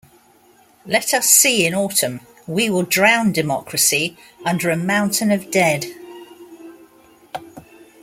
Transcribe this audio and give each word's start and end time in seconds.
Let 0.83 1.13
us 1.13 1.29
see 1.29 1.63
in 1.63 1.75
autumn; 1.75 2.21
we 2.47 2.71
will 2.71 2.81
drown 2.81 3.31
democracy 3.33 4.17
under 4.43 4.71
a 4.71 4.75
mountain 4.75 5.29
of 5.31 5.51
dead. 5.51 5.85